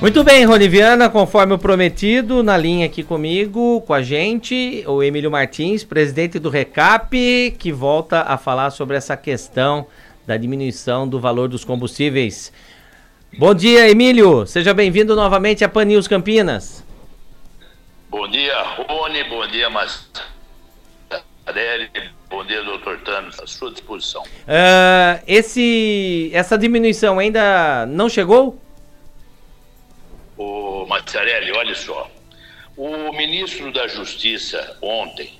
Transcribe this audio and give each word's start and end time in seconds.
Muito 0.00 0.22
bem, 0.22 0.44
Roniviana, 0.44 1.10
conforme 1.10 1.54
o 1.54 1.58
prometido, 1.58 2.40
na 2.40 2.56
linha 2.56 2.86
aqui 2.86 3.02
comigo, 3.02 3.80
com 3.80 3.92
a 3.92 4.00
gente, 4.00 4.84
o 4.86 5.02
Emílio 5.02 5.28
Martins, 5.28 5.82
presidente 5.82 6.38
do 6.38 6.48
Recap, 6.48 7.10
que 7.58 7.72
volta 7.72 8.20
a 8.20 8.38
falar 8.38 8.70
sobre 8.70 8.96
essa 8.96 9.16
questão 9.16 9.88
da 10.24 10.36
diminuição 10.36 11.08
do 11.08 11.18
valor 11.18 11.48
dos 11.48 11.64
combustíveis. 11.64 12.52
Bom 13.36 13.52
dia, 13.52 13.90
Emílio. 13.90 14.46
Seja 14.46 14.72
bem-vindo 14.72 15.16
novamente 15.16 15.64
a 15.64 15.68
Panils 15.68 16.06
Campinas. 16.06 16.84
Bom 18.08 18.28
dia, 18.28 18.54
Rony. 18.62 19.24
Bom 19.24 19.48
dia, 19.48 19.68
Marcelo. 19.68 20.06
Bom 22.30 22.44
dia, 22.44 22.62
doutor 22.62 23.00
Tano. 23.00 23.30
À 23.42 23.46
sua 23.48 23.72
disposição. 23.72 24.22
Uh, 24.22 25.20
esse, 25.26 26.30
essa 26.32 26.56
diminuição 26.56 27.18
ainda 27.18 27.84
não 27.86 28.08
chegou? 28.08 28.56
Mazzarelli, 30.88 31.52
olha 31.52 31.74
só. 31.74 32.10
O 32.76 33.12
ministro 33.12 33.70
da 33.70 33.86
Justiça 33.86 34.78
ontem 34.80 35.38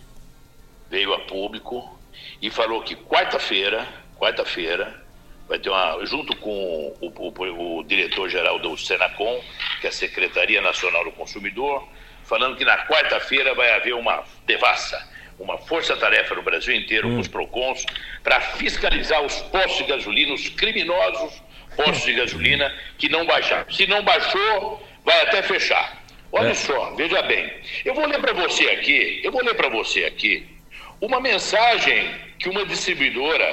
veio 0.91 1.15
a 1.15 1.21
público 1.21 1.99
e 2.43 2.51
falou 2.51 2.83
que 2.83 2.95
quarta-feira, 2.95 3.87
quarta-feira, 4.19 5.03
vai 5.49 5.59
ter 5.59 5.71
uma, 5.71 6.05
junto 6.05 6.37
com 6.37 6.95
o, 7.01 7.07
o, 7.09 7.79
o 7.79 7.85
diretor-geral 7.85 8.59
do 8.59 8.77
Senacom, 8.77 9.43
que 9.81 9.87
é 9.87 9.91
a 9.91 9.93
Secretaria 9.93 10.61
Nacional 10.61 11.05
do 11.05 11.13
Consumidor, 11.13 11.89
falando 12.25 12.57
que 12.57 12.65
na 12.65 12.87
quarta-feira 12.87 13.55
vai 13.55 13.73
haver 13.73 13.95
uma 13.95 14.23
devassa, 14.47 15.03
uma 15.39 15.57
força-tarefa 15.57 16.35
no 16.35 16.43
Brasil 16.43 16.75
inteiro 16.75 17.09
hum. 17.09 17.15
com 17.15 17.21
os 17.21 17.29
PROCONs 17.29 17.87
para 18.23 18.39
fiscalizar 18.41 19.23
os 19.23 19.41
postos 19.43 19.79
de 19.79 19.85
gasolina, 19.85 20.35
os 20.35 20.49
criminosos 20.51 21.43
postos 21.75 22.05
de 22.05 22.13
gasolina 22.13 22.75
que 22.99 23.09
não 23.09 23.25
baixaram. 23.25 23.73
Se 23.73 23.87
não 23.87 24.03
baixou, 24.03 24.87
vai 25.09 25.23
até 25.23 25.41
fechar. 25.43 26.03
Olha 26.31 26.51
é. 26.51 26.55
só, 26.55 26.91
veja 26.95 27.23
bem. 27.23 27.51
Eu 27.83 27.95
vou 27.95 28.07
ler 28.07 28.21
para 28.21 28.35
você 28.35 28.65
aqui, 28.69 29.23
eu 29.25 29.33
vou 29.33 29.43
ler 29.43 29.55
para 29.55 29.71
você 29.71 30.05
aqui 30.05 30.47
uma 31.01 31.19
mensagem 31.19 32.15
que 32.39 32.51
uma 32.51 32.67
distribuidora 32.67 33.49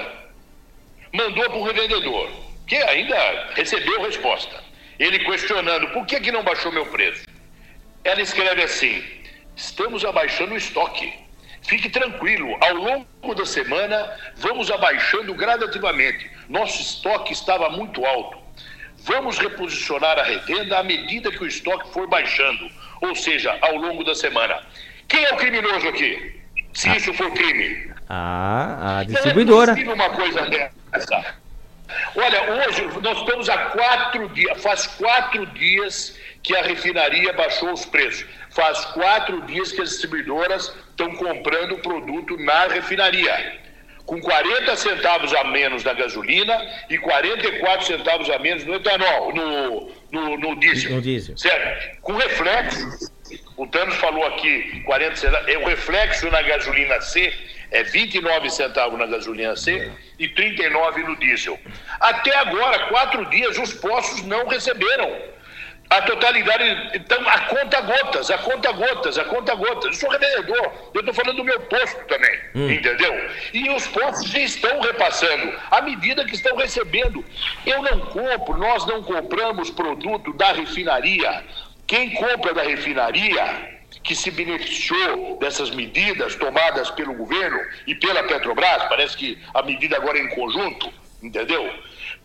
mandou 1.13 1.45
para 1.49 1.57
o 1.57 1.63
revendedor, 1.63 2.29
que 2.67 2.75
ainda 2.75 3.53
recebeu 3.53 4.01
resposta. 4.01 4.61
Ele 4.99 5.19
questionando 5.19 5.87
por 5.93 6.05
que, 6.05 6.19
que 6.19 6.31
não 6.31 6.43
baixou 6.43 6.73
meu 6.73 6.85
preço. 6.87 7.25
Ela 8.03 8.21
escreve 8.21 8.61
assim: 8.63 9.01
estamos 9.55 10.03
abaixando 10.03 10.53
o 10.53 10.57
estoque. 10.57 11.13
Fique 11.63 11.89
tranquilo, 11.89 12.55
ao 12.61 12.75
longo 12.75 13.33
da 13.33 13.45
semana 13.45 13.97
vamos 14.35 14.69
abaixando 14.69 15.33
gradativamente. 15.33 16.29
Nosso 16.49 16.81
estoque 16.81 17.31
estava 17.31 17.69
muito 17.69 18.05
alto. 18.05 18.45
Vamos 19.05 19.37
reposicionar 19.37 20.17
a 20.17 20.23
revenda 20.23 20.79
à 20.79 20.83
medida 20.83 21.31
que 21.31 21.43
o 21.43 21.47
estoque 21.47 21.93
for 21.93 22.07
baixando, 22.07 22.69
ou 23.01 23.15
seja, 23.15 23.55
ao 23.61 23.75
longo 23.75 24.03
da 24.03 24.15
semana. 24.15 24.59
Quem 25.07 25.23
é 25.23 25.31
o 25.31 25.37
criminoso 25.37 25.87
aqui? 25.87 26.41
Se 26.73 26.89
ah. 26.89 26.97
isso 26.97 27.13
for 27.13 27.31
crime. 27.31 27.91
Ah, 28.09 28.99
a 28.99 29.03
distribuidora. 29.03 29.75
Não 29.75 29.91
é 29.91 29.93
uma 29.93 30.09
coisa 30.09 30.41
dessa. 30.49 31.35
Olha, 32.15 32.51
hoje 32.51 32.87
nós 33.03 33.19
estamos 33.19 33.47
há 33.47 33.57
quatro 33.57 34.27
dias, 34.29 34.59
faz 34.63 34.87
quatro 34.87 35.45
dias 35.47 36.17
que 36.41 36.55
a 36.55 36.63
refinaria 36.63 37.31
baixou 37.33 37.71
os 37.73 37.85
preços. 37.85 38.25
Faz 38.49 38.85
quatro 38.85 39.39
dias 39.43 39.71
que 39.71 39.81
as 39.81 39.89
distribuidoras 39.89 40.75
estão 40.89 41.15
comprando 41.15 41.73
o 41.73 41.79
produto 41.79 42.37
na 42.37 42.67
refinaria 42.67 43.64
com 44.05 44.21
40 44.21 44.75
centavos 44.75 45.33
a 45.33 45.43
menos 45.45 45.83
na 45.83 45.93
gasolina 45.93 46.57
e 46.89 46.97
44 46.97 47.85
centavos 47.85 48.29
a 48.29 48.37
menos 48.39 48.63
no 48.65 48.75
etanol, 48.75 49.33
no, 49.33 49.91
no, 50.11 50.37
no 50.37 50.59
diesel. 50.59 50.91
No 50.91 51.01
diesel. 51.01 51.37
Certo? 51.37 52.01
Com 52.01 52.13
reflexo, 52.13 53.11
o 53.57 53.65
Thanos 53.67 53.95
falou 53.95 54.25
aqui 54.27 54.81
40 54.85 55.15
centavos, 55.15 55.47
é 55.47 55.57
o 55.57 55.65
reflexo 55.65 56.29
na 56.29 56.41
gasolina 56.41 57.01
C 57.01 57.33
é 57.71 57.83
29 57.83 58.49
centavos 58.49 58.97
na 58.97 59.05
gasolina 59.05 59.55
C 59.55 59.91
e 60.19 60.27
39 60.29 61.03
no 61.03 61.15
diesel. 61.17 61.59
Até 61.99 62.35
agora, 62.37 62.87
quatro 62.87 63.25
dias, 63.29 63.57
os 63.57 63.73
postos 63.73 64.23
não 64.23 64.47
receberam 64.47 65.13
a 65.89 66.01
totalidade. 66.01 66.91
Então, 66.93 67.19
a 67.27 67.39
conta 67.41 67.81
gotas, 67.81 68.31
a 68.31 68.37
conta 68.37 68.71
gotas, 68.71 69.17
a 69.17 69.23
conta 69.25 69.55
gotas. 69.55 69.85
Eu 69.85 69.93
sou 69.93 70.09
revendedor, 70.09 70.71
eu 70.93 70.99
estou 70.99 71.13
falando 71.13 71.37
do 71.37 71.43
meu 71.43 71.59
posto 71.61 72.03
também, 72.05 72.39
hum. 72.55 72.69
entendeu? 72.69 73.29
E 73.53 73.69
os 73.69 73.87
postos 73.87 74.29
já 74.29 74.39
estão 74.39 74.81
repassando 74.81 75.53
à 75.71 75.81
medida 75.81 76.25
que 76.25 76.35
estão 76.35 76.55
recebendo. 76.55 77.23
Eu 77.65 77.81
não 77.81 77.99
compro, 78.07 78.57
nós 78.57 78.85
não 78.85 79.03
compramos 79.03 79.69
produto 79.69 80.33
da 80.33 80.51
refinaria. 80.51 81.43
Quem 81.87 82.11
compra 82.15 82.53
da 82.53 82.63
refinaria, 82.63 83.75
que 84.03 84.15
se 84.15 84.31
beneficiou 84.31 85.37
dessas 85.39 85.69
medidas 85.69 86.35
tomadas 86.35 86.89
pelo 86.91 87.13
governo 87.13 87.59
e 87.85 87.95
pela 87.95 88.23
Petrobras, 88.23 88.83
parece 88.89 89.15
que 89.15 89.39
a 89.53 89.61
medida 89.61 89.95
agora 89.97 90.17
é 90.17 90.21
em 90.21 90.29
conjunto, 90.29 90.91
entendeu? 91.21 91.71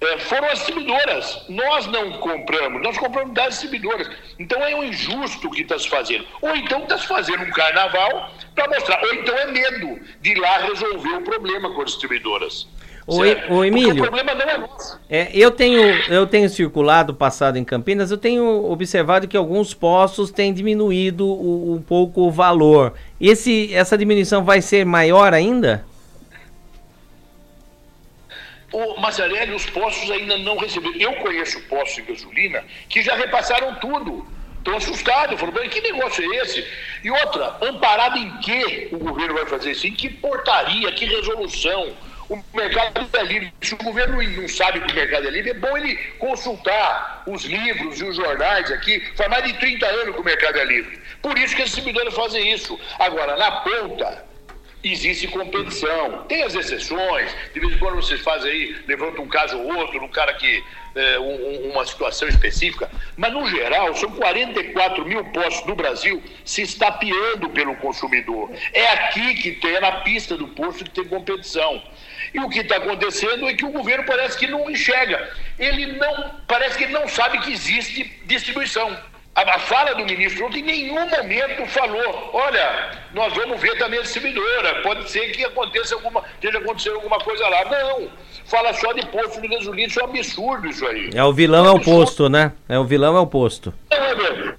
É, 0.00 0.18
foram 0.18 0.48
as 0.48 0.60
distribuidoras. 0.60 1.44
Nós 1.48 1.86
não 1.86 2.12
compramos, 2.12 2.82
nós 2.82 2.96
compramos 2.96 3.34
das 3.34 3.50
distribuidoras. 3.50 4.08
Então 4.38 4.62
é 4.62 4.74
um 4.74 4.84
injusto 4.84 5.50
que 5.50 5.62
está 5.62 5.78
se 5.78 5.88
fazendo. 5.88 6.24
Ou 6.40 6.56
então 6.56 6.82
está 6.82 6.96
se 6.96 7.06
fazendo 7.06 7.42
um 7.42 7.50
carnaval 7.50 8.30
para 8.54 8.68
mostrar. 8.68 9.02
Ou 9.04 9.14
então 9.14 9.36
é 9.36 9.46
medo 9.46 10.00
de 10.20 10.30
ir 10.30 10.38
lá 10.38 10.58
resolver 10.58 11.16
o 11.16 11.22
problema 11.22 11.74
com 11.74 11.82
as 11.82 11.90
distribuidoras. 11.90 12.66
O, 13.06 13.64
Emílio, 13.64 13.94
o 13.94 13.96
problema 13.96 14.34
não 14.34 14.48
é 14.48 14.58
nosso. 14.58 15.00
É, 15.08 15.28
eu, 15.34 15.50
tenho, 15.50 15.82
eu 16.08 16.26
tenho 16.28 16.48
circulado, 16.48 17.12
passado 17.12 17.56
em 17.56 17.64
Campinas, 17.64 18.12
eu 18.12 18.16
tenho 18.16 18.70
observado 18.70 19.26
que 19.26 19.36
alguns 19.36 19.74
postos 19.74 20.30
têm 20.30 20.54
diminuído 20.54 21.26
o, 21.26 21.74
um 21.74 21.82
pouco 21.82 22.22
o 22.22 22.30
valor. 22.30 22.92
Esse, 23.20 23.74
essa 23.74 23.98
diminuição 23.98 24.44
vai 24.44 24.62
ser 24.62 24.86
maior 24.86 25.34
ainda? 25.34 25.84
O 28.72 29.00
Mazzarelli, 29.00 29.52
os 29.52 29.66
postos 29.66 30.10
ainda 30.10 30.38
não 30.38 30.56
receberam. 30.56 30.96
Eu 30.96 31.14
conheço 31.16 31.60
postos 31.62 31.96
de 31.96 32.12
gasolina 32.12 32.64
que 32.88 33.02
já 33.02 33.16
repassaram 33.16 33.74
tudo. 33.76 34.26
Estou 34.58 34.76
assustado, 34.76 35.38
falando, 35.38 35.58
que 35.70 35.80
negócio 35.80 36.22
é 36.22 36.36
esse? 36.42 36.66
E 37.02 37.10
outra, 37.10 37.56
amparado 37.62 38.18
em 38.18 38.30
que 38.38 38.88
o 38.92 38.98
governo 38.98 39.34
vai 39.34 39.46
fazer 39.46 39.70
isso? 39.70 39.86
Em 39.86 39.94
que 39.94 40.08
portaria, 40.08 40.92
que 40.92 41.06
resolução? 41.06 41.96
O 42.28 42.38
mercado 42.54 43.08
é 43.12 43.22
livre. 43.24 43.52
Se 43.60 43.74
o 43.74 43.78
governo 43.78 44.22
não 44.22 44.48
sabe 44.48 44.80
que 44.80 44.92
o 44.92 44.94
mercado 44.94 45.26
é 45.26 45.30
livre, 45.30 45.50
é 45.50 45.54
bom 45.54 45.76
ele 45.76 45.96
consultar 46.18 47.24
os 47.26 47.44
livros 47.44 48.00
e 48.00 48.04
os 48.04 48.14
jornais 48.14 48.70
aqui. 48.70 49.00
Faz 49.16 49.28
mais 49.28 49.44
de 49.44 49.54
30 49.54 49.84
anos 49.84 50.14
que 50.14 50.20
o 50.20 50.24
mercado 50.24 50.58
é 50.58 50.64
livre. 50.64 51.00
Por 51.20 51.36
isso 51.36 51.56
que 51.56 51.62
as 51.62 51.70
distribuidoras 51.70 52.14
fazem 52.14 52.52
isso. 52.52 52.78
Agora, 53.00 53.36
na 53.36 53.50
ponta, 53.62 54.24
existe 54.82 55.28
competição. 55.28 56.24
Tem 56.28 56.42
as 56.42 56.54
exceções, 56.54 57.34
de 57.52 57.60
vez 57.60 57.74
em 57.74 57.78
quando 57.78 57.96
vocês 57.96 58.20
fazem 58.20 58.50
aí, 58.50 58.76
levantam 58.86 59.24
um 59.24 59.28
caso 59.28 59.58
ou 59.58 59.76
outro, 59.78 60.02
um 60.02 60.08
cara 60.08 60.34
que. 60.34 60.62
É, 60.92 61.20
um, 61.20 61.70
uma 61.70 61.86
situação 61.86 62.26
específica, 62.26 62.90
mas 63.16 63.32
no 63.32 63.46
geral 63.48 63.94
são 63.94 64.10
44 64.10 65.04
mil 65.04 65.24
postos 65.26 65.64
no 65.64 65.76
Brasil 65.76 66.20
se 66.44 66.62
estapeando 66.62 67.48
pelo 67.50 67.76
consumidor. 67.76 68.50
É 68.72 68.88
aqui 68.88 69.34
que 69.34 69.52
tem, 69.52 69.76
é 69.76 69.80
na 69.80 70.00
pista 70.00 70.36
do 70.36 70.48
posto 70.48 70.82
que 70.82 70.90
tem 70.90 71.04
competição. 71.04 71.80
E 72.34 72.40
o 72.40 72.48
que 72.48 72.58
está 72.58 72.76
acontecendo 72.76 73.48
é 73.48 73.54
que 73.54 73.64
o 73.64 73.70
governo 73.70 74.04
parece 74.04 74.36
que 74.36 74.46
não 74.46 74.68
enxerga. 74.68 75.30
Ele 75.58 75.92
não, 75.92 76.40
parece 76.48 76.76
que 76.76 76.84
ele 76.84 76.92
não 76.92 77.06
sabe 77.06 77.38
que 77.38 77.52
existe 77.52 78.04
distribuição. 78.24 78.96
A, 79.34 79.58
fala 79.60 79.94
do 79.94 80.04
ministro 80.04 80.46
ontem 80.46 80.58
em 80.58 80.64
nenhum 80.64 81.08
momento 81.08 81.66
falou, 81.66 82.30
olha, 82.32 82.98
nós 83.14 83.32
vamos 83.32 83.60
ver 83.60 83.78
também 83.78 84.00
a 84.00 84.02
distribuidora, 84.02 84.82
pode 84.82 85.08
ser 85.08 85.30
que 85.30 85.44
aconteça 85.44 85.94
alguma, 85.94 86.24
esteja 86.34 86.58
acontecendo 86.58 86.96
alguma 86.96 87.18
coisa 87.20 87.48
lá. 87.48 87.64
Não, 87.64 88.10
fala 88.44 88.74
só 88.74 88.92
de 88.92 89.06
posto 89.06 89.40
de 89.40 89.48
gasolina, 89.48 89.86
isso 89.88 90.00
é 90.00 90.04
um 90.04 90.06
absurdo 90.06 90.68
isso 90.68 90.86
aí. 90.86 91.10
É 91.14 91.22
o 91.22 91.32
vilão 91.32 91.64
é, 91.64 91.70
o 91.70 91.80
posto, 91.80 92.28
né? 92.28 92.52
É 92.68 92.78
o 92.78 92.84
vilão 92.84 93.16
é 93.16 93.20
o 93.20 93.26
posto. 93.26 93.72
Não, 93.90 93.98
é 93.98 94.10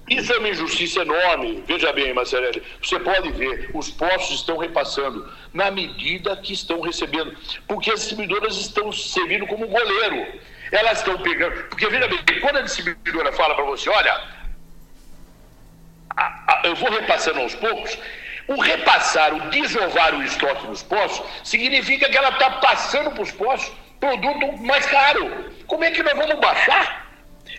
isso 0.08 0.32
é 0.32 0.38
uma 0.38 0.48
injustiça 0.48 1.02
enorme. 1.02 1.62
Veja 1.66 1.92
bem, 1.92 2.12
Marcelelli, 2.12 2.62
você 2.82 2.98
pode 2.98 3.30
ver, 3.32 3.70
os 3.74 3.90
postos 3.90 4.36
estão 4.36 4.56
repassando 4.56 5.30
na 5.52 5.70
medida 5.70 6.36
que 6.36 6.52
estão 6.52 6.80
recebendo, 6.80 7.34
porque 7.68 7.90
as 7.90 8.00
distribuidoras 8.00 8.56
estão 8.56 8.90
servindo 8.90 9.46
como 9.46 9.66
goleiro. 9.66 10.26
Elas 10.70 10.98
estão 10.98 11.18
pegando, 11.18 11.64
porque 11.64 11.86
veja 11.86 12.08
bem, 12.08 12.18
quando 12.40 12.56
a 12.56 12.62
distribuidora 12.62 13.30
fala 13.32 13.54
para 13.54 13.64
você, 13.64 13.90
olha, 13.90 14.41
eu 16.64 16.74
vou 16.76 16.90
repassando 16.90 17.40
aos 17.40 17.54
poucos. 17.54 17.98
O 18.48 18.60
repassar, 18.60 19.32
o 19.34 19.50
desovar 19.50 20.14
o 20.14 20.22
estoque 20.22 20.66
nos 20.66 20.82
postos, 20.82 21.24
significa 21.44 22.08
que 22.08 22.16
ela 22.16 22.30
está 22.30 22.50
passando 22.50 23.12
para 23.12 23.22
os 23.22 23.30
postos 23.30 23.72
produto 24.02 24.56
mais 24.58 24.84
caro. 24.86 25.52
Como 25.68 25.84
é 25.84 25.90
que 25.92 26.02
nós 26.02 26.16
vamos 26.16 26.40
baixar? 26.40 27.06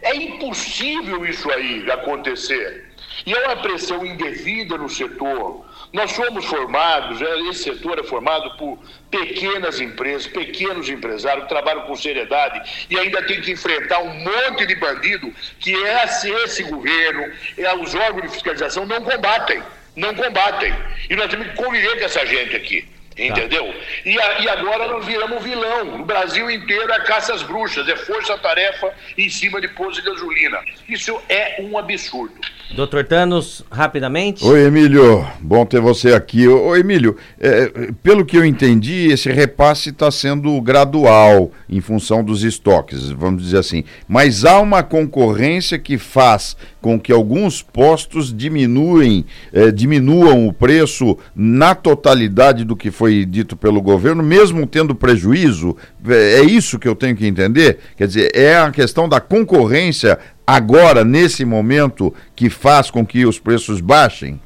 É 0.01 0.13
impossível 0.13 1.25
isso 1.25 1.49
aí 1.49 1.89
acontecer. 1.89 2.92
E 3.25 3.33
é 3.33 3.45
uma 3.45 3.57
pressão 3.57 4.05
indevida 4.05 4.77
no 4.77 4.89
setor. 4.89 5.65
Nós 5.91 6.11
somos 6.11 6.45
formados, 6.45 7.21
é, 7.21 7.39
esse 7.49 7.63
setor 7.63 7.99
é 7.99 8.03
formado 8.03 8.57
por 8.57 8.79
pequenas 9.11 9.79
empresas, 9.79 10.27
pequenos 10.27 10.89
empresários 10.89 11.43
que 11.43 11.49
trabalham 11.49 11.83
com 11.83 11.95
seriedade 11.95 12.87
e 12.89 12.97
ainda 12.97 13.21
tem 13.23 13.41
que 13.41 13.51
enfrentar 13.51 13.99
um 13.99 14.13
monte 14.13 14.65
de 14.65 14.75
bandido 14.75 15.31
que 15.59 15.71
esse, 15.71 16.29
esse 16.31 16.63
governo, 16.63 17.31
é, 17.57 17.75
os 17.75 17.93
órgãos 17.93 18.23
de 18.23 18.29
fiscalização 18.29 18.85
não 18.85 19.01
combatem. 19.03 19.61
Não 19.95 20.15
combatem. 20.15 20.73
E 21.09 21.15
nós 21.15 21.29
temos 21.29 21.47
que 21.49 21.55
conviver 21.55 21.99
com 21.99 22.05
essa 22.05 22.25
gente 22.25 22.55
aqui. 22.55 22.93
Entendeu? 23.17 23.67
Tá. 23.67 23.79
E, 24.05 24.19
a, 24.19 24.39
e, 24.39 24.49
agora 24.49 24.87
nós 24.87 25.05
viramos 25.05 25.43
vilão. 25.43 25.85
No 25.97 26.05
Brasil 26.05 26.49
inteiro 26.49 26.91
é 26.91 26.99
caça 27.01 27.33
às 27.33 27.43
bruxas, 27.43 27.87
é 27.87 27.95
força-tarefa 27.95 28.91
em 29.17 29.29
cima 29.29 29.61
de 29.61 29.67
poço 29.67 30.01
de 30.01 30.09
gasolina. 30.09 30.59
Isso 30.89 31.21
é 31.29 31.61
um 31.61 31.77
absurdo. 31.77 32.41
Doutor 32.71 33.03
Thanos, 33.03 33.63
rapidamente. 33.69 34.43
Oi, 34.43 34.65
Emílio. 34.65 35.23
Bom 35.39 35.63
ter 35.63 35.79
você 35.79 36.13
aqui. 36.13 36.47
Ô, 36.47 36.75
Emílio, 36.75 37.15
é, 37.39 37.91
pelo 38.01 38.25
que 38.25 38.35
eu 38.35 38.43
entendi, 38.43 39.11
esse 39.11 39.31
repasse 39.31 39.89
está 39.89 40.09
sendo 40.09 40.59
gradual 40.59 41.51
em 41.69 41.79
função 41.81 42.23
dos 42.23 42.43
estoques, 42.43 43.11
vamos 43.11 43.43
dizer 43.43 43.59
assim. 43.59 43.83
Mas 44.07 44.43
há 44.43 44.59
uma 44.59 44.81
concorrência 44.81 45.77
que 45.77 45.99
faz 45.99 46.57
com 46.81 46.99
que 46.99 47.11
alguns 47.11 47.61
postos 47.61 48.35
diminuem, 48.35 49.23
é, 49.53 49.69
diminuam 49.69 50.47
o 50.47 50.51
preço 50.51 51.17
na 51.35 51.75
totalidade 51.75 52.65
do 52.65 52.75
que 52.75 52.89
foi 52.89 53.23
dito 53.23 53.55
pelo 53.55 53.81
governo, 53.81 54.23
mesmo 54.23 54.65
tendo 54.65 54.95
prejuízo. 54.95 55.77
É, 56.07 56.39
é 56.39 56.43
isso 56.43 56.79
que 56.79 56.87
eu 56.87 56.95
tenho 56.95 57.15
que 57.15 57.27
entender? 57.27 57.77
Quer 57.95 58.07
dizer, 58.07 58.31
é 58.35 58.57
a 58.57 58.71
questão 58.71 59.07
da 59.07 59.19
concorrência 59.21 60.17
agora, 60.45 61.03
nesse 61.03 61.45
momento, 61.45 62.13
que 62.35 62.49
faz 62.49 62.89
com 62.89 63.05
que 63.05 63.25
os 63.25 63.39
preços 63.39 63.81
baixem? 63.81 64.39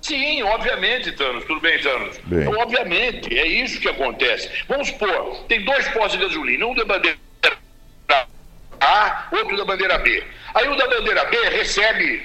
Sim, 0.00 0.42
obviamente, 0.42 1.12
Thanos. 1.12 1.44
Tudo 1.44 1.60
bem, 1.60 1.78
Thanos? 1.78 2.18
Bem. 2.24 2.48
Obviamente, 2.48 3.38
é 3.38 3.46
isso 3.46 3.80
que 3.80 3.88
acontece. 3.88 4.50
Vamos 4.68 4.88
supor, 4.88 5.44
tem 5.48 5.64
dois 5.64 5.88
postos 5.88 6.18
de 6.18 6.26
gasolina, 6.26 6.66
um 6.66 6.74
da 6.74 6.84
bandeira 6.84 7.16
A, 8.80 9.28
outro 9.30 9.56
da 9.56 9.64
bandeira 9.64 9.98
B. 9.98 10.24
Aí 10.54 10.68
o 10.68 10.76
da 10.76 10.88
bandeira 10.88 11.24
B 11.26 11.36
recebe 11.50 12.22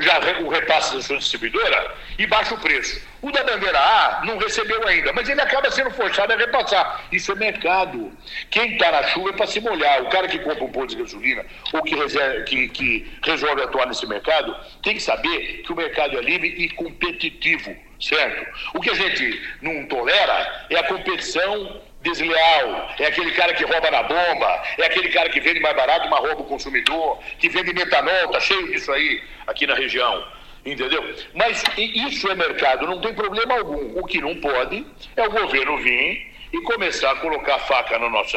já 0.00 0.18
o 0.40 0.48
repasse 0.48 0.94
da 0.94 1.02
sua 1.02 1.18
distribuidora 1.18 1.94
e 2.18 2.26
baixa 2.26 2.54
o 2.54 2.58
preço. 2.58 3.00
O 3.22 3.30
da 3.30 3.44
bandeira 3.44 3.78
A 3.78 4.22
não 4.24 4.38
recebeu 4.38 4.86
ainda, 4.86 5.12
mas 5.12 5.28
ele 5.28 5.40
acaba 5.40 5.70
sendo 5.70 5.90
forçado 5.90 6.32
a 6.32 6.36
repassar. 6.36 7.04
Isso 7.12 7.32
é 7.32 7.34
mercado. 7.34 8.12
Quem 8.50 8.72
está 8.72 8.90
na 8.92 9.02
chuva 9.08 9.30
é 9.30 9.32
para 9.32 9.46
se 9.46 9.60
molhar. 9.60 10.02
O 10.02 10.08
cara 10.08 10.28
que 10.28 10.38
compra 10.38 10.64
um 10.64 10.72
posto 10.72 10.96
de 10.96 11.02
gasolina 11.02 11.44
ou 11.72 11.82
que, 11.82 11.96
que, 12.44 12.68
que 12.68 13.12
resolve 13.22 13.62
atuar 13.62 13.86
nesse 13.86 14.06
mercado 14.06 14.56
tem 14.82 14.94
que 14.94 15.02
saber 15.02 15.62
que 15.64 15.72
o 15.72 15.76
mercado 15.76 16.16
é 16.18 16.22
livre 16.22 16.48
e 16.48 16.68
competitivo, 16.70 17.76
certo? 18.00 18.46
O 18.74 18.80
que 18.80 18.90
a 18.90 18.94
gente 18.94 19.42
não 19.60 19.86
tolera 19.86 20.66
é 20.70 20.78
a 20.78 20.84
competição 20.84 21.82
desleal, 22.00 22.90
é 22.98 23.06
aquele 23.06 23.32
cara 23.32 23.54
que 23.54 23.64
rouba 23.64 23.90
na 23.90 24.02
bomba, 24.02 24.62
é 24.78 24.86
aquele 24.86 25.08
cara 25.10 25.28
que 25.28 25.40
vende 25.40 25.60
mais 25.60 25.76
barato, 25.76 26.08
mas 26.08 26.20
rouba 26.20 26.42
o 26.42 26.46
consumidor, 26.46 27.18
que 27.38 27.48
vende 27.48 27.72
metanol, 27.72 28.28
tá 28.30 28.40
cheio 28.40 28.72
disso 28.72 28.90
aí 28.92 29.22
aqui 29.46 29.66
na 29.66 29.74
região. 29.74 30.24
Entendeu? 30.64 31.14
Mas 31.34 31.62
isso 31.78 32.30
é 32.30 32.34
mercado, 32.34 32.86
não 32.86 33.00
tem 33.00 33.14
problema 33.14 33.54
algum. 33.54 33.98
O 33.98 34.04
que 34.04 34.20
não 34.20 34.36
pode 34.36 34.84
é 35.16 35.26
o 35.26 35.30
governo 35.30 35.78
vir 35.78 36.30
e 36.52 36.60
começar 36.62 37.12
a 37.12 37.16
colocar 37.16 37.58
faca 37.60 37.98
no 37.98 38.10
nosso, 38.10 38.36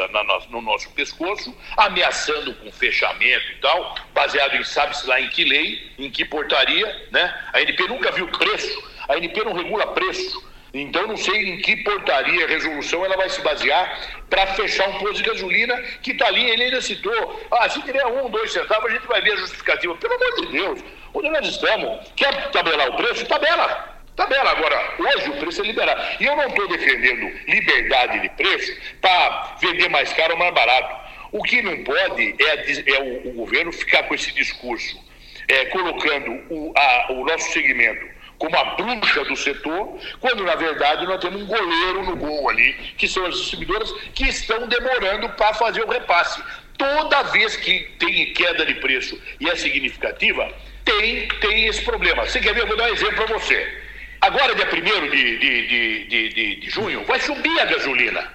no 0.49 0.61
nosso 0.61 0.89
pescoço, 0.91 1.55
ameaçando 1.75 2.53
com 2.55 2.71
fechamento 2.71 3.51
e 3.51 3.55
tal, 3.55 3.95
baseado 4.13 4.55
em 4.55 4.63
sabe-se 4.63 5.05
lá 5.07 5.19
em 5.19 5.29
que 5.29 5.43
lei, 5.43 5.91
em 5.97 6.09
que 6.09 6.23
portaria, 6.23 7.07
né? 7.11 7.43
A 7.51 7.61
NP 7.61 7.87
nunca 7.87 8.11
viu 8.11 8.27
preço, 8.27 8.91
a 9.09 9.17
NP 9.17 9.43
não 9.43 9.53
regula 9.53 9.87
preço. 9.87 10.52
Então, 10.73 11.05
não 11.05 11.15
sei 11.15 11.49
em 11.49 11.57
que 11.57 11.77
portaria, 11.83 12.47
resolução 12.47 13.05
ela 13.05 13.15
vai 13.15 13.29
se 13.29 13.39
basear 13.41 14.23
para 14.27 14.47
fechar 14.55 14.89
um 14.89 14.97
posto 14.97 15.17
de 15.17 15.29
gasolina 15.29 15.79
que 16.01 16.11
está 16.11 16.25
ali. 16.25 16.49
Ele 16.49 16.63
ainda 16.63 16.81
citou: 16.81 17.47
ah, 17.51 17.69
se 17.69 17.79
tiver 17.83 18.03
um, 18.07 18.27
dois 18.27 18.51
centavos, 18.51 18.89
a 18.89 18.93
gente 18.95 19.05
vai 19.05 19.21
ver 19.21 19.33
a 19.33 19.35
justificativa. 19.35 19.95
Pelo 19.95 20.15
amor 20.15 20.41
de 20.41 20.47
Deus, 20.47 20.83
onde 21.13 21.29
nós 21.29 21.47
estamos? 21.47 22.11
Quer 22.15 22.49
tabelar 22.49 22.89
o 22.89 22.95
preço? 22.95 23.23
Tabela. 23.27 24.01
Tabela. 24.15 24.49
Agora, 24.49 24.95
hoje 24.97 25.29
o 25.29 25.37
preço 25.37 25.61
é 25.61 25.65
liberado. 25.65 26.01
E 26.19 26.25
eu 26.25 26.35
não 26.35 26.47
estou 26.47 26.67
defendendo 26.67 27.31
liberdade 27.47 28.19
de 28.21 28.29
preço 28.29 28.75
para 28.99 29.55
vender 29.61 29.89
mais 29.89 30.11
caro 30.13 30.33
ou 30.33 30.39
mais 30.39 30.55
barato. 30.55 31.03
O 31.31 31.43
que 31.43 31.61
não 31.61 31.83
pode 31.83 32.35
é, 32.39 32.95
é 32.95 32.99
o, 32.99 33.29
o, 33.29 33.33
governo 33.33 33.71
ficar 33.71 34.03
com 34.03 34.15
esse 34.15 34.31
discurso, 34.33 34.99
é, 35.47 35.65
colocando 35.65 36.31
o, 36.49 36.73
a, 36.75 37.11
o 37.11 37.25
nosso 37.25 37.51
segmento 37.51 38.22
como 38.43 38.57
a 38.57 38.75
bruxa 38.75 39.23
do 39.23 39.37
setor, 39.37 39.97
quando 40.19 40.43
na 40.43 40.55
verdade 40.55 41.05
nós 41.05 41.21
temos 41.21 41.43
um 41.43 41.45
goleiro 41.45 42.03
no 42.03 42.17
gol 42.17 42.49
ali, 42.49 42.73
que 42.97 43.07
são 43.07 43.25
as 43.25 43.37
distribuidoras 43.37 43.89
que 44.13 44.27
estão 44.27 44.67
demorando 44.67 45.29
para 45.29 45.53
fazer 45.53 45.81
o 45.81 45.89
repasse. 45.89 46.43
Toda 46.77 47.23
vez 47.23 47.55
que 47.55 47.79
tem 47.99 48.33
queda 48.33 48.65
de 48.65 48.73
preço 48.75 49.17
e 49.39 49.49
é 49.49 49.55
significativa, 49.55 50.51
tem, 50.83 51.29
tem 51.39 51.67
esse 51.67 51.83
problema. 51.83 52.25
Você 52.25 52.41
quer 52.41 52.53
ver? 52.53 52.63
Eu 52.63 52.67
vou 52.67 52.75
dar 52.75 52.89
um 52.89 52.93
exemplo 52.93 53.15
para 53.15 53.27
você. 53.27 53.81
Agora, 54.19 54.53
dia 54.55 54.67
1 54.67 55.09
de, 55.09 55.37
de, 55.37 55.67
de, 55.67 56.29
de, 56.29 56.55
de 56.57 56.69
junho, 56.69 57.05
vai 57.05 57.21
subir 57.21 57.57
a 57.61 57.65
gasolina. 57.65 58.29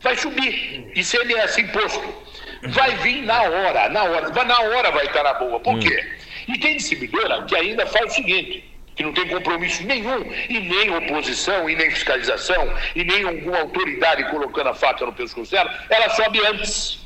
Vai 0.00 0.16
subir. 0.16 0.90
ICMS, 0.96 1.60
imposto. 1.60 2.14
Vai 2.64 2.96
vir 2.96 3.22
na 3.22 3.42
hora, 3.42 3.88
na 3.90 4.02
hora. 4.02 4.44
Na 4.44 4.60
hora 4.60 4.90
vai 4.90 5.06
estar 5.06 5.22
na 5.22 5.34
boa. 5.34 5.60
Por 5.60 5.74
hum. 5.74 5.78
quê? 5.78 6.04
E 6.48 6.58
tem 6.58 6.76
distribuidora 6.76 7.44
que 7.44 7.54
ainda 7.54 7.86
faz 7.86 8.10
o 8.10 8.14
seguinte: 8.16 8.71
que 8.94 9.02
não 9.02 9.12
tem 9.12 9.26
compromisso 9.28 9.84
nenhum, 9.84 10.22
e 10.48 10.60
nem 10.60 10.94
oposição, 10.94 11.68
e 11.68 11.74
nem 11.74 11.90
fiscalização, 11.90 12.72
e 12.94 13.04
nem 13.04 13.24
alguma 13.24 13.60
autoridade 13.60 14.24
colocando 14.30 14.68
a 14.68 14.74
faca 14.74 15.06
no 15.06 15.12
pescoço 15.12 15.50
dela, 15.50 15.72
ela 15.88 16.08
sobe 16.10 16.44
antes. 16.46 17.00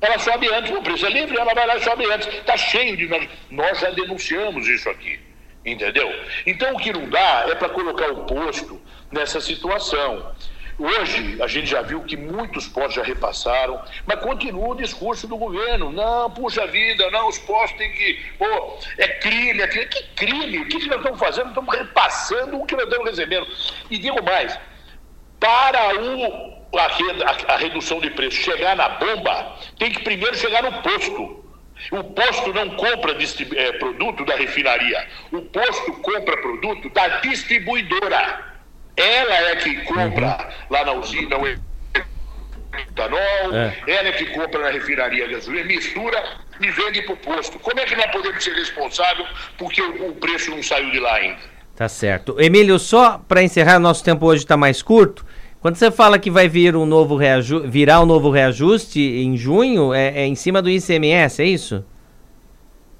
Ela 0.00 0.18
sobe 0.18 0.48
antes, 0.48 0.70
o 0.70 0.82
preço 0.82 1.06
é 1.06 1.10
livre, 1.10 1.36
ela 1.36 1.52
vai 1.52 1.66
lá 1.66 1.76
e 1.76 1.84
sobe 1.84 2.10
antes. 2.10 2.26
Está 2.28 2.56
cheio 2.56 2.96
de. 2.96 3.28
Nós, 3.50 3.80
já 3.80 3.90
denunciamos 3.90 4.66
isso 4.66 4.88
aqui. 4.88 5.20
Entendeu? 5.64 6.10
Então 6.46 6.74
o 6.74 6.78
que 6.78 6.90
não 6.90 7.06
dá 7.10 7.44
é 7.48 7.54
para 7.54 7.68
colocar 7.68 8.10
o 8.10 8.24
posto 8.24 8.80
nessa 9.12 9.42
situação. 9.42 10.34
Hoje, 10.80 11.36
a 11.42 11.46
gente 11.46 11.66
já 11.66 11.82
viu 11.82 12.02
que 12.04 12.16
muitos 12.16 12.66
postos 12.66 12.94
já 12.94 13.02
repassaram, 13.02 13.82
mas 14.06 14.18
continua 14.20 14.68
o 14.68 14.74
discurso 14.74 15.28
do 15.28 15.36
governo. 15.36 15.92
Não, 15.92 16.30
puxa 16.30 16.66
vida, 16.66 17.10
não, 17.10 17.28
os 17.28 17.38
postos 17.40 17.76
têm 17.76 17.92
que. 17.92 18.18
Pô, 18.38 18.78
é 18.96 19.08
crime, 19.08 19.60
é 19.60 19.68
crime. 19.68 19.86
Que 19.88 20.02
crime? 20.14 20.58
O 20.58 20.68
que, 20.68 20.86
nós 20.86 20.96
estamos 20.96 21.20
fazendo? 21.20 21.48
Estamos 21.48 21.76
repassando 21.76 22.58
o 22.58 22.64
que 22.64 22.74
nós 22.74 22.84
estamos 22.84 23.10
recebendo. 23.10 23.46
E 23.90 23.98
digo 23.98 24.22
mais: 24.24 24.58
para 25.38 26.00
o, 26.00 26.78
a, 26.78 26.86
a, 26.86 27.54
a 27.54 27.56
redução 27.58 28.00
de 28.00 28.08
preço 28.12 28.38
chegar 28.38 28.74
na 28.74 28.88
bomba, 28.88 29.58
tem 29.78 29.92
que 29.92 30.00
primeiro 30.00 30.34
chegar 30.34 30.62
no 30.62 30.72
posto. 30.80 31.44
O 31.92 32.04
posto 32.04 32.54
não 32.54 32.70
compra 32.76 33.16
é, 33.56 33.72
produto 33.72 34.24
da 34.24 34.34
refinaria, 34.34 35.06
o 35.30 35.42
posto 35.42 35.92
compra 36.00 36.38
produto 36.38 36.88
da 36.88 37.20
distribuidora. 37.20 38.49
Ela 39.00 39.50
é 39.50 39.56
que 39.56 39.76
compra 39.84 40.26
uhum. 40.26 40.66
lá 40.68 40.84
na 40.84 40.92
usina 40.92 41.38
o 41.38 41.46
etanol, 42.78 43.54
é. 43.54 43.76
ela 43.86 44.08
é 44.08 44.12
que 44.12 44.26
compra 44.26 44.60
na 44.60 44.70
refinaria 44.70 45.26
gasolina, 45.26 45.64
mistura 45.64 46.22
e 46.60 46.70
vende 46.70 47.02
para 47.02 47.14
o 47.14 47.16
posto. 47.16 47.58
Como 47.58 47.80
é 47.80 47.84
que 47.84 47.96
nós 47.96 48.10
podemos 48.10 48.44
ser 48.44 48.52
responsáveis 48.54 49.26
porque 49.56 49.80
o, 49.80 50.10
o 50.10 50.14
preço 50.16 50.50
não 50.50 50.62
saiu 50.62 50.90
de 50.90 51.00
lá 51.00 51.14
ainda? 51.14 51.38
Tá 51.74 51.88
certo. 51.88 52.38
Emílio, 52.38 52.78
só 52.78 53.18
para 53.26 53.42
encerrar, 53.42 53.78
nosso 53.78 54.04
tempo 54.04 54.26
hoje 54.26 54.42
está 54.44 54.56
mais 54.56 54.82
curto. 54.82 55.24
Quando 55.60 55.76
você 55.76 55.90
fala 55.90 56.18
que 56.18 56.30
vai 56.30 56.48
vir 56.48 56.76
um 56.76 56.84
novo 56.84 57.16
reaju 57.16 57.62
virar 57.66 58.00
um 58.00 58.06
novo 58.06 58.30
reajuste 58.30 59.00
em 59.00 59.36
junho, 59.36 59.94
é, 59.94 60.20
é, 60.20 60.26
em 60.26 60.34
cima 60.34 60.60
do 60.60 60.68
ICMS, 60.68 61.42
é 61.42 61.46
isso? 61.46 61.84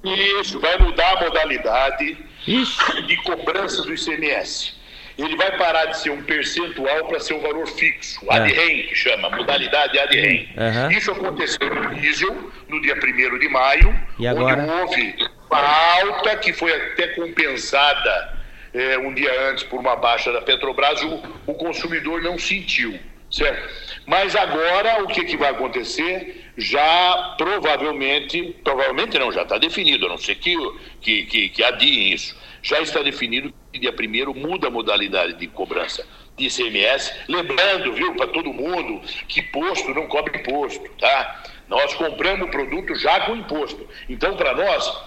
Isso, 0.03 0.59
vai 0.59 0.79
mudar 0.79 1.17
a 1.17 1.23
modalidade 1.25 2.17
de 2.45 3.15
cobrança 3.23 3.83
do 3.83 3.93
ICMS 3.93 4.80
ele 5.17 5.35
vai 5.35 5.57
parar 5.57 5.85
de 5.85 5.97
ser 5.97 6.09
um 6.09 6.21
percentual 6.23 7.05
para 7.05 7.19
ser 7.19 7.33
um 7.33 7.39
valor 7.39 7.67
fixo, 7.67 8.19
é. 8.29 8.35
ADREM, 8.35 8.87
que 8.87 8.95
chama, 8.95 9.29
modalidade 9.29 9.97
ADREM. 9.99 10.49
Uhum. 10.57 10.91
Isso 10.91 11.11
aconteceu 11.11 11.73
no 11.73 11.95
diesel, 11.95 12.51
no 12.67 12.81
dia 12.81 12.95
1 12.95 13.39
de 13.39 13.49
maio, 13.49 13.89
onde 14.19 14.71
houve 14.71 15.15
uma 15.49 15.99
alta 16.01 16.37
que 16.37 16.53
foi 16.53 16.73
até 16.73 17.07
compensada 17.09 18.39
é, 18.73 18.97
um 18.97 19.13
dia 19.13 19.49
antes 19.49 19.63
por 19.63 19.79
uma 19.79 19.95
baixa 19.95 20.31
da 20.31 20.41
Petrobras, 20.41 21.01
o, 21.03 21.21
o 21.45 21.53
consumidor 21.53 22.21
não 22.21 22.39
sentiu, 22.39 22.97
certo? 23.29 23.69
Mas 24.05 24.35
agora 24.35 25.03
o 25.03 25.07
que, 25.07 25.25
que 25.25 25.35
vai 25.35 25.51
acontecer? 25.51 26.51
Já 26.57 27.35
provavelmente, 27.37 28.55
provavelmente 28.63 29.19
não, 29.19 29.31
já 29.31 29.43
está 29.43 29.57
definido, 29.57 30.05
a 30.05 30.09
não 30.09 30.17
ser 30.17 30.35
que, 30.35 30.55
que, 31.01 31.23
que, 31.23 31.49
que 31.49 31.63
adiem 31.63 32.13
isso 32.13 32.35
já 32.61 32.79
está 32.79 33.01
definido 33.01 33.53
dia 33.79 33.93
primeiro 33.93 34.33
muda 34.33 34.67
a 34.67 34.71
modalidade 34.71 35.33
de 35.33 35.47
cobrança 35.47 36.05
de 36.37 36.47
ICMS. 36.47 37.13
Lembrando, 37.27 37.93
viu, 37.93 38.15
para 38.15 38.27
todo 38.27 38.53
mundo, 38.53 39.01
que 39.27 39.41
posto 39.41 39.93
não 39.93 40.07
cobre 40.07 40.39
imposto, 40.39 40.89
tá? 40.99 41.43
Nós 41.67 41.93
compramos 41.93 42.47
o 42.47 42.51
produto 42.51 42.95
já 42.95 43.21
com 43.21 43.35
imposto. 43.35 43.87
Então, 44.09 44.35
para 44.35 44.53
nós, 44.53 45.03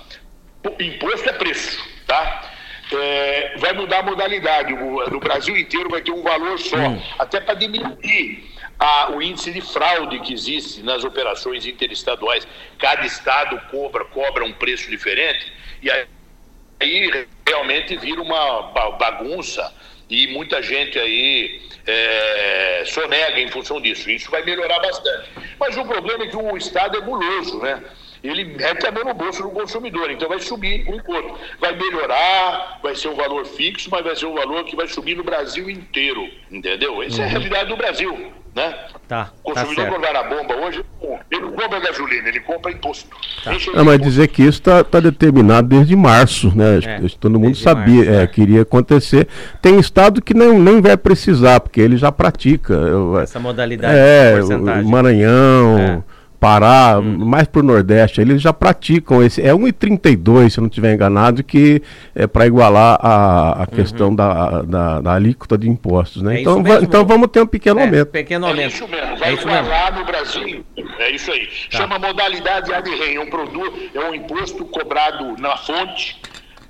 imposto 0.80 1.28
é 1.28 1.32
preço, 1.32 1.82
tá? 2.06 2.50
É, 2.92 3.56
vai 3.58 3.72
mudar 3.72 4.00
a 4.00 4.02
modalidade. 4.02 4.72
No 4.74 5.20
Brasil 5.20 5.56
inteiro 5.56 5.88
vai 5.90 6.02
ter 6.02 6.12
um 6.12 6.22
valor 6.22 6.58
só, 6.58 6.76
hum. 6.76 7.02
até 7.18 7.40
para 7.40 7.54
diminuir 7.54 8.44
a, 8.78 9.10
o 9.10 9.22
índice 9.22 9.52
de 9.52 9.60
fraude 9.60 10.20
que 10.20 10.32
existe 10.32 10.82
nas 10.82 11.04
operações 11.04 11.66
interestaduais. 11.66 12.46
Cada 12.78 13.04
estado 13.06 13.60
cobra, 13.70 14.04
cobra 14.04 14.44
um 14.44 14.52
preço 14.52 14.90
diferente 14.90 15.52
e 15.82 15.90
aí, 15.90 16.06
aí 16.80 17.26
realmente 17.46 17.96
vira 17.96 18.20
uma 18.20 18.62
bagunça 18.98 19.72
e 20.08 20.26
muita 20.28 20.62
gente 20.62 20.98
aí 20.98 21.62
é, 21.86 22.84
sonega 22.86 23.40
em 23.40 23.50
função 23.50 23.80
disso. 23.80 24.10
Isso 24.10 24.30
vai 24.30 24.44
melhorar 24.44 24.80
bastante. 24.80 25.30
Mas 25.58 25.76
o 25.76 25.84
problema 25.84 26.24
é 26.24 26.28
que 26.28 26.36
o 26.36 26.56
Estado 26.56 26.98
é 26.98 27.00
guloso, 27.00 27.58
né? 27.60 27.82
Ele 28.24 28.44
mete 28.44 28.86
a 28.86 28.90
mão 28.90 29.04
no 29.04 29.14
bolso 29.14 29.42
do 29.42 29.50
consumidor, 29.50 30.10
então 30.10 30.28
vai 30.28 30.40
subir 30.40 30.88
o 30.88 30.94
imposto. 30.94 31.38
Vai 31.60 31.76
melhorar, 31.76 32.80
vai 32.82 32.96
ser 32.96 33.08
um 33.08 33.14
valor 33.14 33.44
fixo, 33.44 33.90
mas 33.90 34.02
vai 34.02 34.16
ser 34.16 34.26
um 34.26 34.34
valor 34.34 34.64
que 34.64 34.74
vai 34.74 34.88
subir 34.88 35.14
no 35.14 35.22
Brasil 35.22 35.68
inteiro, 35.68 36.26
entendeu? 36.50 37.02
Essa 37.02 37.18
uhum. 37.18 37.22
é 37.22 37.24
a 37.24 37.26
uhum. 37.26 37.32
realidade 37.32 37.68
do 37.68 37.76
Brasil 37.76 38.32
né? 38.54 38.72
Tá. 39.08 39.30
O 39.42 39.52
consumidor 39.52 39.84
tá 39.84 39.90
quando 39.90 40.02
vai 40.02 40.12
na 40.12 40.22
bomba 40.22 40.54
hoje, 40.54 40.84
ele 41.30 41.40
não 41.40 41.52
compra 41.52 41.80
gasolina, 41.80 42.28
ele 42.28 42.40
compra 42.40 42.70
imposto. 42.70 43.08
Tá. 43.42 43.52
Não, 43.74 43.84
mas 43.84 44.00
dizer 44.00 44.28
que 44.28 44.42
isso 44.42 44.60
está 44.60 44.84
tá 44.84 45.00
determinado 45.00 45.68
desde 45.68 45.96
março, 45.96 46.56
né? 46.56 46.78
É, 46.84 47.00
todo 47.18 47.38
mundo 47.38 47.56
sabia, 47.56 47.96
março, 47.96 48.10
é, 48.12 48.22
é. 48.22 48.26
queria 48.26 48.62
acontecer. 48.62 49.26
Tem 49.60 49.78
estado 49.78 50.22
que 50.22 50.32
nem, 50.32 50.58
nem 50.58 50.80
vai 50.80 50.96
precisar, 50.96 51.60
porque 51.60 51.80
ele 51.80 51.96
já 51.96 52.12
pratica. 52.12 52.78
Essa 53.20 53.40
modalidade 53.40 53.94
é, 53.96 54.38
o 54.40 54.88
Maranhão. 54.88 56.04
É. 56.44 56.48
Pará, 56.48 56.98
hum. 56.98 57.24
mais 57.24 57.46
para 57.46 57.60
o 57.60 57.62
Nordeste, 57.62 58.20
eles 58.20 58.40
já 58.42 58.52
praticam 58.52 59.22
esse. 59.22 59.40
É 59.40 59.52
1,32, 59.52 60.50
se 60.50 60.58
eu 60.58 60.62
não 60.62 60.68
estiver 60.68 60.94
enganado, 60.94 61.42
que 61.42 61.82
é 62.14 62.26
para 62.26 62.46
igualar 62.46 62.98
a, 63.00 63.62
a 63.62 63.66
questão 63.66 64.08
uhum. 64.08 64.14
da, 64.14 64.62
da, 64.62 65.00
da, 65.00 65.12
alíquota 65.14 65.56
de 65.56 65.68
impostos. 65.68 66.22
Né? 66.22 66.36
É 66.36 66.40
então, 66.40 66.62
então 66.82 67.04
vamos 67.04 67.28
ter 67.28 67.40
um 67.40 67.46
pequeno 67.46 67.80
é, 67.80 67.84
aumento. 67.84 68.08
Pequeno 68.08 68.46
aumento. 68.46 68.64
É 68.64 68.66
isso 68.68 68.88
mesmo, 68.88 69.16
vai 69.16 69.30
é 69.30 69.32
igualar 69.32 69.92
mesmo. 69.92 70.00
no 70.00 70.06
Brasil. 70.06 70.64
É 70.98 71.10
isso 71.10 71.30
aí. 71.32 71.46
Tá. 71.70 71.78
Chama 71.78 71.98
modalidade 71.98 72.72
ad 72.72 72.88
rem, 72.88 73.16
é 73.16 73.20
um 73.20 73.30
produto, 73.30 73.72
é 73.94 74.00
um 74.00 74.14
imposto 74.14 74.64
cobrado 74.66 75.36
na 75.40 75.56
fonte 75.56 76.20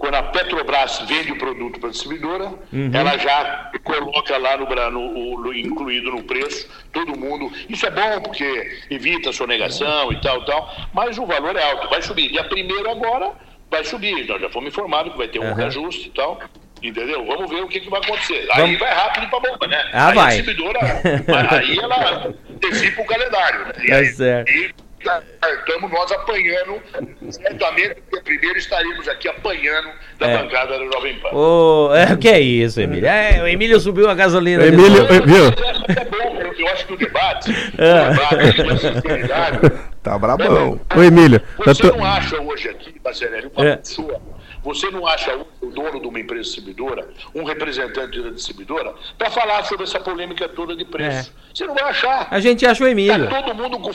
quando 0.04 0.16
a 0.16 0.23
Petrobras 0.23 1.02
vende 1.08 1.32
o 1.32 1.38
produto 1.38 1.80
para 1.80 1.88
a 1.88 1.92
distribuidora, 1.92 2.52
uhum. 2.70 2.90
ela 2.92 3.16
já 3.16 3.73
coloca 3.82 4.37
lá 4.37 4.54
no, 4.58 4.66
no, 4.90 5.40
no, 5.40 5.54
incluído 5.54 6.11
no 6.11 6.23
preço, 6.25 6.68
todo 6.92 7.18
mundo. 7.18 7.50
Isso 7.70 7.87
é 7.87 7.90
bom 7.90 8.20
porque 8.20 8.80
evita 8.90 9.30
a 9.30 9.32
sonegação 9.32 10.12
e 10.12 10.20
tal, 10.20 10.44
tal, 10.44 10.70
mas 10.92 11.16
o 11.16 11.25
valor 11.25 11.56
é 11.56 11.70
alto, 11.70 11.88
vai 11.88 12.02
subir. 12.02 12.30
E 12.30 12.38
a 12.38 12.44
primeira 12.44 12.90
agora 12.90 13.32
vai 13.70 13.82
subir. 13.82 14.28
Nós 14.28 14.42
já 14.42 14.50
fomos 14.50 14.68
informados 14.68 15.12
que 15.12 15.16
vai 15.16 15.28
ter 15.28 15.38
um 15.38 15.49
uhum. 15.49 15.54
reajuste 15.54 16.08
e 16.08 16.11
tal. 16.11 16.38
Entendeu? 16.82 17.25
Vamos 17.25 17.49
ver 17.49 17.62
o 17.62 17.68
que, 17.68 17.80
que 17.80 17.88
vai 17.88 17.99
acontecer. 18.02 18.46
Vamos... 18.54 18.73
Aí 18.73 18.76
vai 18.76 18.92
rápido 18.92 19.30
para 19.30 19.38
a 19.38 19.40
bomba, 19.40 19.66
né? 19.68 19.90
Ah, 19.90 20.08
aí 20.08 20.14
vai. 20.14 20.26
A 20.26 20.37
distribuidora, 20.37 20.80
aí 21.50 21.78
ela 21.78 22.34
antecipa 22.50 23.00
o 23.00 23.06
calendário. 23.06 23.66
Né? 23.68 23.73
E 23.87 23.90
é 23.90 24.04
certo. 24.04 24.50
E 24.52 24.75
estamos 25.58 25.90
nós 25.90 26.12
apanhando. 26.12 26.82
Certamente, 27.30 28.02
primeiro 28.25 28.58
estaremos 28.58 29.08
aqui 29.08 29.28
apanhando 29.28 29.90
da 30.18 30.28
é. 30.28 30.38
bancada 30.38 30.78
da 30.78 30.84
Jovem 30.84 31.18
Pan. 31.18 31.28
O 31.32 31.94
é, 31.94 32.16
que 32.16 32.28
é 32.28 32.40
isso, 32.40 32.80
Emílio? 32.80 33.06
É, 33.06 33.42
o 33.42 33.49
Emílio 33.49 33.78
subiu 33.80 34.08
a 34.08 34.14
gasolina. 34.14 34.66
Emílio, 34.66 35.06
viu? 35.06 35.46
É 35.96 36.04
bom, 36.04 36.40
eu 36.58 36.68
acho 36.68 36.87
que 36.87 36.92
o 36.94 36.96
debate, 36.96 37.50
é. 37.78 38.11
o 38.11 39.16
debate 39.16 39.94
Tá 40.02 40.18
brabão. 40.18 40.78
Ô, 40.94 41.02
Emílio. 41.02 41.40
Você 41.64 41.82
tô... 41.82 41.96
não 41.96 42.04
acha 42.04 42.38
hoje 42.40 42.68
aqui, 42.68 42.99
Bacelli, 43.00 43.50
uma 43.54 43.66
é. 43.66 43.76
pessoa 43.76 44.20
você 44.64 44.90
não 44.90 45.06
acha 45.06 45.37
o 45.61 45.66
dono 45.66 46.00
de 46.00 46.06
uma 46.06 46.18
empresa 46.18 46.44
distribuidora, 46.44 47.06
um 47.34 47.44
representante 47.44 48.20
da 48.23 48.30
distribuidora, 48.30 48.94
para 49.18 49.30
falar 49.30 49.62
sobre 49.64 49.84
essa 49.84 50.00
polêmica 50.00 50.49
toda 50.49 50.75
de 50.75 50.87
preço? 50.87 51.30
É. 51.30 51.54
Você 51.54 51.66
não 51.66 51.75
vai 51.75 51.84
achar. 51.84 52.26
A 52.30 52.40
gente 52.40 52.64
acha 52.64 52.82
o 52.82 52.88
Emílio. 52.88 53.28
Tá 53.28 53.42
todo 53.42 53.54
mundo 53.54 53.78
com 53.78 53.92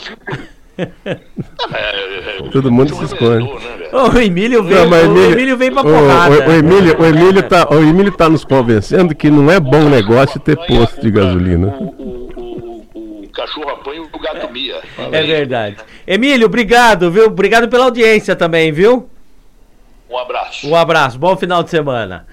Todo 2.52 2.72
mundo 2.72 2.96
se 2.96 3.06
esconde. 3.06 3.46
Né, 3.46 3.90
o 3.92 4.18
Emílio 4.20 4.64
veio, 4.64 4.90
não, 4.90 4.98
Emílio, 4.98 5.30
o 5.30 5.32
Emílio 5.32 5.58
veio 5.58 5.74
pra 5.74 5.84
porrada. 5.84 6.36
O, 6.36 6.50
o, 6.50 6.52
Emílio, 6.52 7.00
o, 7.00 7.06
Emílio 7.06 7.44
tá, 7.44 7.68
o 7.70 7.80
Emílio 7.80 8.12
tá 8.12 8.30
nos 8.30 8.44
convencendo 8.46 9.16
que 9.16 9.30
não 9.30 9.52
é 9.52 9.60
bom 9.60 9.90
negócio 9.90 10.40
ter 10.40 10.56
posto 10.56 11.02
de 11.02 11.12
gasolina. 11.12 11.68
O, 11.68 12.84
o 13.24 13.30
cachorro 13.34 13.70
apanha 13.70 14.02
o 14.02 14.20
gato 14.20 14.52
mia. 14.52 14.82
É 15.12 15.24
verdade. 15.24 15.78
Emílio, 16.06 16.46
obrigado, 16.48 17.12
viu? 17.12 17.26
Obrigado 17.26 17.68
pela 17.68 17.86
audiência 17.86 18.36
também, 18.36 18.72
viu? 18.72 19.10
Um 20.10 20.18
abraço. 20.18 20.68
Um 20.68 20.76
abraço. 20.76 21.20
Bom 21.20 21.38
final 21.38 21.62
de 21.64 21.70
semana. 21.70 22.26